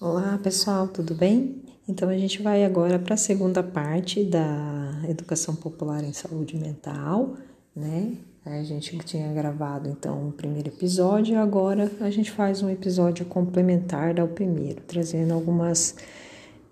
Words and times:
Olá 0.00 0.38
pessoal, 0.40 0.86
tudo 0.86 1.12
bem? 1.12 1.60
Então 1.88 2.08
a 2.08 2.16
gente 2.16 2.40
vai 2.40 2.64
agora 2.64 3.00
para 3.00 3.14
a 3.14 3.16
segunda 3.16 3.64
parte 3.64 4.22
da 4.22 5.02
educação 5.08 5.56
popular 5.56 6.04
em 6.04 6.12
saúde 6.12 6.56
mental, 6.56 7.34
né? 7.74 8.12
A 8.46 8.62
gente 8.62 8.96
tinha 8.98 9.32
gravado 9.32 9.88
então 9.88 10.28
o 10.28 10.32
primeiro 10.32 10.68
episódio 10.68 11.36
agora 11.36 11.90
a 12.00 12.10
gente 12.10 12.30
faz 12.30 12.62
um 12.62 12.70
episódio 12.70 13.26
complementar 13.26 14.20
ao 14.20 14.28
primeiro, 14.28 14.80
trazendo 14.86 15.34
algumas 15.34 15.96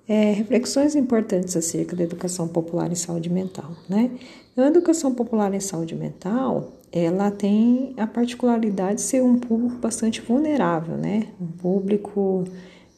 é, 0.07 0.31
reflexões 0.31 0.95
importantes 0.95 1.57
acerca 1.57 1.97
da 1.97 2.05
educação 2.05 2.47
popular 2.47 2.93
em 2.93 2.95
saúde 2.95 3.29
mental, 3.29 3.73
né? 3.89 4.09
Então, 4.53 4.65
a 4.65 4.69
educação 4.69 5.13
popular 5.13 5.53
em 5.53 5.59
saúde 5.59 5.97
mental, 5.97 6.75
ela 6.93 7.33
tem 7.33 7.93
a 7.97 8.07
particularidade 8.07 8.97
de 8.97 9.01
ser 9.03 9.21
um 9.21 9.37
público 9.37 9.79
bastante 9.79 10.21
vulnerável, 10.21 10.97
né? 10.97 11.27
Um 11.41 11.49
público 11.49 12.45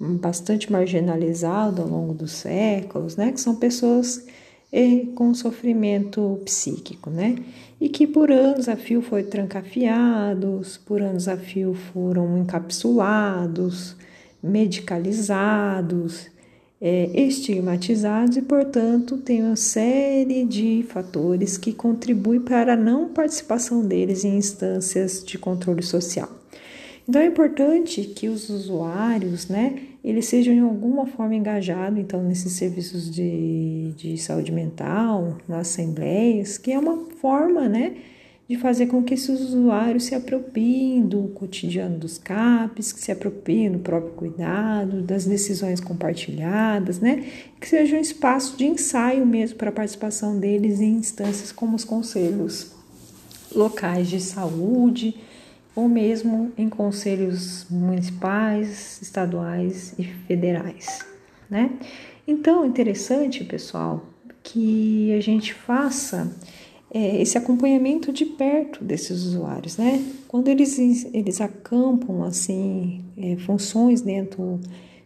bastante 0.01 0.71
marginalizado 0.71 1.82
ao 1.82 1.89
longo 1.89 2.14
dos 2.14 2.32
séculos, 2.32 3.17
né? 3.17 3.32
Que 3.32 3.41
são 3.41 3.57
pessoas 3.57 4.27
eh, 4.72 5.07
com 5.14 5.35
sofrimento 5.35 6.41
psíquico, 6.45 7.11
né? 7.11 7.36
E 7.81 7.89
que 7.89 8.07
por 8.07 8.31
anos 8.31 8.69
a 8.69 8.77
fio 8.77 9.03
foram 9.03 9.27
trancafiados, 9.27 10.77
por 10.79 11.00
anos 11.03 11.29
a 11.29 11.36
fio 11.36 11.75
foram 11.75 12.39
encapsulados, 12.39 13.96
medicalizados, 14.43 16.29
é, 16.80 17.11
estigmatizados 17.14 18.36
e, 18.36 18.43
portanto, 18.43 19.19
tem 19.19 19.43
uma 19.43 19.57
série 19.57 20.44
de 20.44 20.85
fatores 20.89 21.58
que 21.58 21.72
contribuem 21.72 22.41
para 22.41 22.75
a 22.75 22.77
não 22.77 23.08
participação 23.08 23.85
deles 23.85 24.25
em 24.25 24.36
instâncias 24.36 25.25
de 25.25 25.39
controle 25.39 25.83
social. 25.83 26.38
Então 27.08 27.22
é 27.22 27.26
importante 27.26 28.03
que 28.03 28.29
os 28.29 28.50
usuários, 28.50 29.49
né, 29.49 29.80
eles 30.04 30.26
sejam 30.26 30.54
de 30.54 30.61
alguma 30.61 31.07
forma 31.07 31.35
engajados 31.35 31.99
então 31.99 32.22
nesses 32.22 32.53
serviços 32.53 33.11
de, 33.11 33.94
de 33.96 34.19
saúde 34.19 34.52
mental, 34.52 35.38
nas 35.48 35.68
assembleias, 35.68 36.58
que 36.58 36.70
é 36.70 36.78
uma 36.78 37.06
forma, 37.18 37.66
né, 37.66 37.96
de 38.46 38.56
fazer 38.56 38.86
com 38.86 39.02
que 39.02 39.14
esses 39.14 39.41
usuários 39.41 40.05
se 40.05 40.14
apropriem 40.14 41.06
do 41.06 41.28
cotidiano 41.28 41.98
dos 41.98 42.18
CAPs, 42.18 42.92
que 42.92 43.00
se 43.00 43.12
apropriem 43.12 43.72
do 43.72 43.78
próprio 43.78 44.12
cuidado, 44.12 45.02
das 45.02 45.27
decisões 45.27 45.80
compartilhadas, 45.80 46.98
né? 46.98 47.27
Que 47.61 47.68
seja 47.68 47.96
um 47.96 48.00
espaço 48.00 48.56
de 48.56 48.64
ensaio 48.64 49.27
mesmo 49.27 49.58
para 49.58 49.68
a 49.68 49.72
participação 49.72 50.40
deles 50.40 50.80
em 50.80 50.94
instâncias 50.94 51.52
como 51.52 51.77
os 51.77 51.84
conselhos 51.84 52.72
locais 53.55 54.08
de 54.08 54.18
saúde, 54.18 55.14
ou 55.78 55.88
mesmo 55.88 56.50
em 56.58 56.68
conselhos 56.68 57.64
municipais, 57.70 59.00
estaduais 59.00 59.94
e 59.96 60.02
federais, 60.02 61.06
né? 61.48 61.70
Então, 62.26 62.66
interessante, 62.66 63.44
pessoal, 63.44 64.04
que 64.42 65.14
a 65.14 65.20
gente 65.20 65.54
faça 65.54 66.36
é, 66.92 67.22
esse 67.22 67.38
acompanhamento 67.38 68.12
de 68.12 68.24
perto 68.24 68.82
desses 68.82 69.24
usuários, 69.24 69.76
né? 69.76 70.04
Quando 70.26 70.48
eles, 70.48 70.80
eles 71.14 71.40
acampam, 71.40 72.24
assim, 72.24 73.04
é, 73.16 73.36
funções 73.36 74.00
dentro 74.00 74.58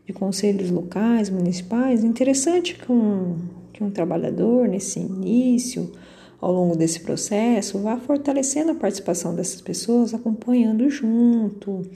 de 0.06 0.14
conselhos 0.14 0.70
locais, 0.70 1.28
municipais, 1.28 2.02
é 2.02 2.06
interessante 2.06 2.76
que 2.76 2.90
um, 2.90 3.36
que 3.74 3.84
um 3.84 3.90
trabalhador, 3.90 4.66
nesse 4.66 5.00
início, 5.00 5.92
ao 6.42 6.52
longo 6.52 6.76
desse 6.76 6.98
processo, 6.98 7.78
vá 7.78 7.96
fortalecendo 7.96 8.72
a 8.72 8.74
participação 8.74 9.32
dessas 9.32 9.60
pessoas, 9.60 10.12
acompanhando 10.12 10.90
junto, 10.90 11.86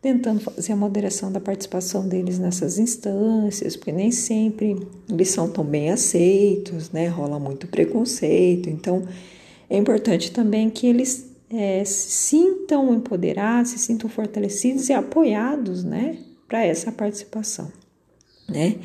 tentando 0.00 0.38
fazer 0.38 0.72
a 0.72 0.76
moderação 0.76 1.32
da 1.32 1.40
participação 1.40 2.08
deles 2.08 2.38
nessas 2.38 2.78
instâncias, 2.78 3.76
porque 3.76 3.90
nem 3.90 4.12
sempre 4.12 4.76
eles 5.10 5.30
são 5.30 5.50
tão 5.50 5.64
bem 5.64 5.90
aceitos, 5.90 6.92
né? 6.92 7.08
Rola 7.08 7.40
muito 7.40 7.66
preconceito. 7.66 8.70
Então, 8.70 9.02
é 9.68 9.76
importante 9.76 10.30
também 10.30 10.70
que 10.70 10.86
eles 10.86 11.28
é, 11.50 11.84
se 11.84 12.10
sintam 12.10 12.94
empoderados, 12.94 13.72
se 13.72 13.78
sintam 13.80 14.08
fortalecidos 14.08 14.88
e 14.88 14.92
apoiados, 14.92 15.82
né? 15.82 16.18
Para 16.46 16.64
essa 16.64 16.92
participação, 16.92 17.72
né? 18.48 18.76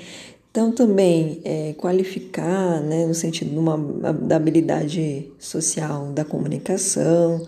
Então, 0.53 0.71
também 0.71 1.41
é, 1.43 1.73
qualificar, 1.73 2.79
né, 2.79 3.07
no 3.07 3.15
sentido 3.15 3.49
de 3.49 3.57
uma, 3.57 3.75
da 4.13 4.35
habilidade 4.35 5.31
social, 5.39 6.11
da 6.11 6.23
comunicação. 6.23 7.47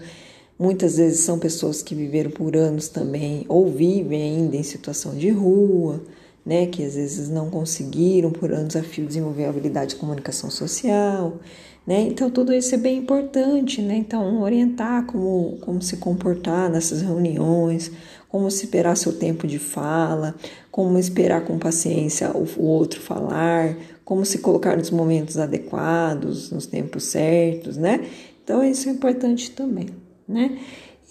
Muitas 0.57 0.97
vezes 0.97 1.19
são 1.19 1.37
pessoas 1.37 1.83
que 1.83 1.93
viveram 1.93 2.31
por 2.31 2.57
anos 2.57 2.89
também, 2.89 3.45
ou 3.47 3.69
vivem 3.69 4.23
ainda 4.23 4.57
em 4.57 4.63
situação 4.63 5.13
de 5.15 5.29
rua, 5.29 6.01
né, 6.43 6.65
que 6.65 6.83
às 6.83 6.95
vezes 6.95 7.29
não 7.29 7.51
conseguiram 7.51 8.31
por 8.31 8.51
anos 8.51 8.75
a 8.75 8.81
fio 8.81 9.05
desenvolver 9.05 9.45
a 9.45 9.49
habilidade 9.49 9.91
de 9.91 9.97
comunicação 9.97 10.49
social. 10.49 11.37
Né? 11.85 12.07
Então, 12.07 12.31
tudo 12.31 12.51
isso 12.51 12.73
é 12.73 12.77
bem 12.79 12.97
importante, 12.97 13.83
né? 13.83 13.97
Então, 13.97 14.41
orientar 14.41 15.05
como, 15.05 15.59
como 15.61 15.79
se 15.83 15.97
comportar 15.97 16.71
nessas 16.71 17.03
reuniões, 17.03 17.91
como 18.29 18.47
esperar 18.47 18.97
seu 18.97 19.13
tempo 19.13 19.47
de 19.47 19.59
fala, 19.59 20.35
como 20.71 20.97
esperar 20.99 21.45
com 21.45 21.57
paciência 21.57 22.31
o, 22.31 22.63
outro 22.63 22.99
falar, 22.99 23.77
como 24.03 24.25
se 24.25 24.39
colocar 24.39 24.75
nos 24.75 24.91
momentos 24.91 25.37
adequados, 25.37 26.51
nos 26.51 26.65
tempos 26.65 27.03
certos, 27.03 27.77
né? 27.77 28.05
Então, 28.43 28.63
isso 28.63 28.89
é 28.89 28.91
importante 28.91 29.51
também, 29.51 29.87
né? 30.27 30.57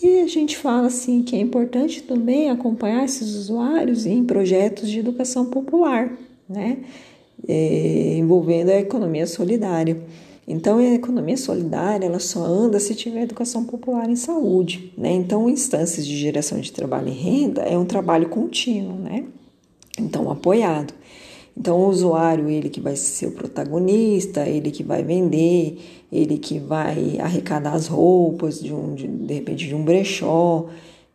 E 0.02 0.20
a 0.20 0.26
gente 0.26 0.56
fala 0.56 0.88
assim 0.88 1.22
que 1.22 1.34
é 1.34 1.38
importante 1.38 2.02
também 2.02 2.50
acompanhar 2.50 3.04
esses 3.04 3.34
usuários 3.34 4.06
em 4.06 4.24
projetos 4.24 4.90
de 4.90 4.98
educação 4.98 5.46
popular, 5.46 6.12
né? 6.48 6.78
É, 7.46 8.16
envolvendo 8.16 8.70
a 8.70 8.78
economia 8.78 9.26
solidária. 9.26 9.98
Então, 10.46 10.78
a 10.78 10.84
economia 10.84 11.36
solidária 11.36 12.06
ela 12.06 12.18
só 12.18 12.44
anda 12.44 12.78
se 12.78 12.94
tiver 12.94 13.22
educação 13.22 13.64
popular 13.64 14.08
em 14.10 14.16
saúde, 14.16 14.92
né? 14.96 15.10
Então, 15.10 15.48
instâncias 15.48 16.06
de 16.06 16.16
geração 16.16 16.60
de 16.60 16.70
trabalho 16.70 17.08
e 17.08 17.12
renda 17.12 17.62
é 17.62 17.78
um 17.78 17.86
trabalho 17.86 18.28
contínuo, 18.28 18.98
né? 18.98 19.24
Então, 19.98 20.30
apoiado. 20.30 20.92
Então, 21.56 21.78
o 21.78 21.88
usuário, 21.88 22.50
ele 22.50 22.68
que 22.68 22.80
vai 22.80 22.96
ser 22.96 23.28
o 23.28 23.30
protagonista, 23.30 24.46
ele 24.46 24.70
que 24.70 24.82
vai 24.82 25.02
vender, 25.02 25.78
ele 26.12 26.36
que 26.36 26.58
vai 26.58 27.18
arrecadar 27.18 27.72
as 27.72 27.86
roupas 27.86 28.60
de 28.60 28.74
um, 28.74 28.94
de, 28.94 29.06
de 29.06 29.34
repente, 29.34 29.66
de 29.66 29.74
um 29.74 29.84
brechó, 29.84 30.66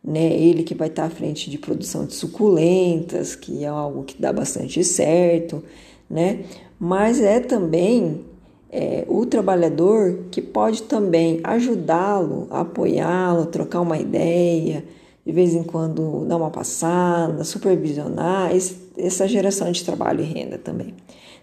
né? 0.02 0.32
Ele 0.32 0.64
que 0.64 0.74
vai 0.74 0.88
estar 0.88 1.04
à 1.04 1.10
frente 1.10 1.50
de 1.50 1.58
produção 1.58 2.04
de 2.04 2.14
suculentas, 2.14 3.36
que 3.36 3.62
é 3.62 3.68
algo 3.68 4.02
que 4.02 4.20
dá 4.20 4.32
bastante 4.32 4.82
certo, 4.82 5.62
né? 6.08 6.40
Mas 6.80 7.20
é 7.20 7.38
também 7.38 8.24
é, 8.72 9.04
o 9.08 9.26
trabalhador 9.26 10.26
que 10.30 10.40
pode 10.40 10.84
também 10.84 11.40
ajudá-lo, 11.42 12.46
apoiá-lo, 12.50 13.46
trocar 13.46 13.80
uma 13.80 13.98
ideia, 13.98 14.84
de 15.26 15.32
vez 15.32 15.54
em 15.54 15.62
quando 15.62 16.24
dar 16.26 16.36
uma 16.36 16.50
passada, 16.50 17.42
supervisionar 17.42 18.54
esse, 18.54 18.76
essa 18.96 19.26
geração 19.26 19.70
de 19.72 19.84
trabalho 19.84 20.20
e 20.20 20.24
renda 20.24 20.56
também. 20.56 20.94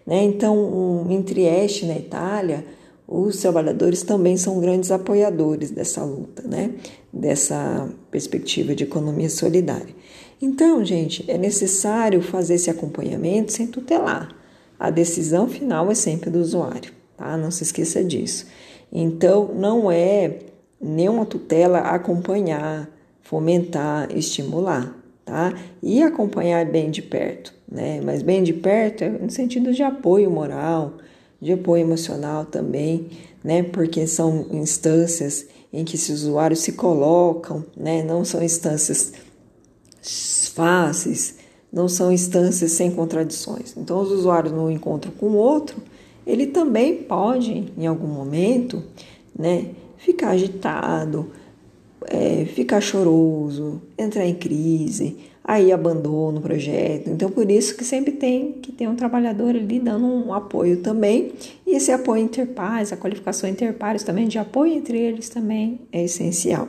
Né? 0.05 0.23
Então, 0.23 0.57
um, 0.57 1.11
em 1.11 1.21
Trieste, 1.21 1.85
na 1.85 1.97
Itália, 1.97 2.66
os 3.05 3.37
trabalhadores 3.37 4.03
também 4.03 4.37
são 4.37 4.59
grandes 4.59 4.89
apoiadores 4.89 5.69
dessa 5.69 6.03
luta, 6.03 6.43
né? 6.47 6.75
dessa 7.11 7.89
perspectiva 8.09 8.73
de 8.73 8.85
economia 8.85 9.29
solidária. 9.29 9.95
Então, 10.41 10.83
gente, 10.85 11.29
é 11.29 11.37
necessário 11.37 12.21
fazer 12.21 12.53
esse 12.53 12.69
acompanhamento 12.69 13.51
sem 13.51 13.67
tutelar. 13.67 14.33
A 14.79 14.89
decisão 14.89 15.47
final 15.47 15.91
é 15.91 15.95
sempre 15.95 16.29
do 16.29 16.39
usuário 16.39 16.97
tá? 17.17 17.35
Não 17.35 17.51
se 17.51 17.63
esqueça 17.63 18.03
disso. 18.03 18.45
Então, 18.91 19.51
não 19.53 19.91
é 19.91 20.39
nenhuma 20.79 21.25
tutela 21.25 21.79
acompanhar, 21.79 22.89
fomentar, 23.22 24.16
estimular, 24.16 24.95
tá? 25.25 25.53
E 25.83 26.01
acompanhar 26.01 26.66
bem 26.66 26.89
de 26.89 27.01
perto, 27.01 27.53
né? 27.69 27.99
Mas 28.02 28.22
bem 28.22 28.43
de 28.43 28.53
perto 28.53 29.03
é 29.03 29.09
no 29.09 29.29
sentido 29.29 29.73
de 29.73 29.84
apoio 29.84 30.31
moral, 30.31 30.93
de 31.41 31.52
apoio 31.52 31.81
emocional 31.81 32.46
também, 32.46 33.09
né? 33.43 33.64
Porque 33.64 34.08
são 34.08 34.47
instâncias 34.52 35.47
em 35.73 35.84
que 35.84 35.96
esses 35.96 36.22
usuários 36.22 36.59
se 36.59 36.73
colocam, 36.73 37.66
né? 37.75 38.03
Não 38.03 38.23
são 38.23 38.41
instâncias 38.41 39.11
fáceis, 40.53 41.35
não 41.72 41.90
são 41.90 42.11
instâncias 42.11 42.72
sem 42.72 42.90
contradições. 42.91 43.75
Então, 43.75 43.99
os 43.99 44.11
usuários 44.11 44.53
no 44.53 44.72
encontro 44.72 45.11
com 45.11 45.28
o 45.28 45.35
outro, 45.35 45.78
ele 46.28 46.47
também 46.47 46.97
pode, 46.97 47.72
em 47.78 47.88
algum 47.88 48.08
momento, 48.08 48.84
né, 49.38 49.68
ficar 49.97 50.32
agitado, 50.32 51.32
é, 52.06 52.46
ficar 52.46 52.82
choroso, 52.82 53.82
entrar 53.97 54.26
em 54.26 54.35
crise, 54.35 55.18
aí 55.44 55.72
abandona 55.72 56.40
o 56.40 56.41
projeto. 56.41 57.09
Então, 57.09 57.32
por 57.32 57.50
isso 57.50 57.78
que 57.78 57.85
sempre 57.85 58.12
tem 58.12 58.52
que 58.52 58.74
ter 58.74 58.88
um 58.88 58.96
trabalhador 58.96 59.56
ali 59.56 59.79
dando 59.79 60.06
um 60.06 60.34
apoio 60.34 60.78
também. 60.82 61.32
E 61.66 61.76
esse 61.76 61.91
apoio 61.91 62.22
interpares, 62.22 62.91
a 62.91 62.97
qualificação 62.97 63.50
interpares 63.50 64.03
também, 64.03 64.28
de 64.28 64.38
apoio 64.38 64.74
entre 64.74 65.00
eles 65.00 65.29
também 65.29 65.79
é 65.91 66.03
essencial, 66.03 66.68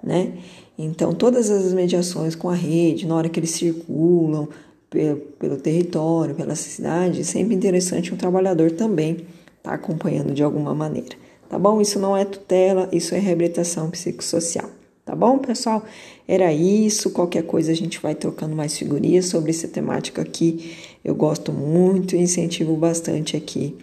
né? 0.00 0.34
Então, 0.78 1.12
todas 1.12 1.50
as 1.50 1.72
mediações 1.72 2.34
com 2.34 2.48
a 2.48 2.54
rede, 2.54 3.06
na 3.06 3.16
hora 3.16 3.28
que 3.28 3.38
eles 3.38 3.50
circulam, 3.50 4.48
pelo, 4.94 5.16
pelo 5.16 5.56
território, 5.56 6.34
pela 6.34 6.54
cidade, 6.54 7.20
é 7.20 7.24
sempre 7.24 7.54
interessante 7.54 8.14
um 8.14 8.16
trabalhador 8.16 8.70
também 8.70 9.12
estar 9.12 9.70
tá 9.70 9.74
acompanhando 9.74 10.32
de 10.32 10.42
alguma 10.42 10.74
maneira. 10.74 11.16
Tá 11.48 11.58
bom? 11.58 11.80
Isso 11.80 11.98
não 11.98 12.16
é 12.16 12.24
tutela, 12.24 12.88
isso 12.92 13.14
é 13.14 13.18
reabilitação 13.18 13.90
psicossocial. 13.90 14.70
Tá 15.04 15.14
bom, 15.14 15.38
pessoal? 15.38 15.82
Era 16.26 16.52
isso. 16.52 17.10
Qualquer 17.10 17.42
coisa 17.42 17.72
a 17.72 17.74
gente 17.74 18.00
vai 18.00 18.14
trocando 18.14 18.56
mais 18.56 18.78
figurinhas 18.78 19.26
sobre 19.26 19.50
essa 19.50 19.68
temática 19.68 20.22
aqui. 20.22 20.74
Eu 21.04 21.14
gosto 21.14 21.52
muito 21.52 22.16
e 22.16 22.20
incentivo 22.20 22.74
bastante 22.76 23.36
aqui, 23.36 23.76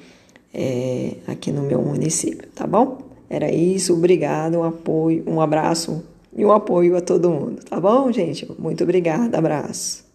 é, 0.54 1.18
aqui 1.28 1.52
no 1.52 1.62
meu 1.62 1.82
município, 1.82 2.48
tá 2.56 2.66
bom? 2.66 2.98
Era 3.30 3.52
isso. 3.54 3.94
Obrigado, 3.94 4.58
um 4.58 4.64
apoio, 4.64 5.24
um 5.28 5.40
abraço 5.40 6.04
e 6.36 6.44
um 6.44 6.52
apoio 6.52 6.96
a 6.96 7.02
todo 7.02 7.30
mundo, 7.30 7.64
tá 7.64 7.80
bom, 7.80 8.12
gente? 8.12 8.50
Muito 8.58 8.84
obrigada, 8.84 9.38
abraço. 9.38 10.11